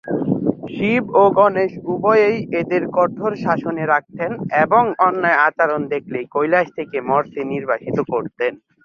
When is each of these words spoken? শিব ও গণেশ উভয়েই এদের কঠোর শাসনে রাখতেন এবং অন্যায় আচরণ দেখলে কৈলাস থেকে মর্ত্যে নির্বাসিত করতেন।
শিব 0.73 1.03
ও 1.13 1.23
গণেশ 1.37 1.73
উভয়েই 1.91 2.37
এদের 2.59 2.83
কঠোর 2.97 3.31
শাসনে 3.35 3.83
রাখতেন 3.85 4.31
এবং 4.63 4.83
অন্যায় 4.99 5.39
আচরণ 5.47 5.81
দেখলে 5.93 6.19
কৈলাস 6.31 6.67
থেকে 6.77 6.97
মর্ত্যে 7.09 7.41
নির্বাসিত 7.53 7.97
করতেন। 8.13 8.53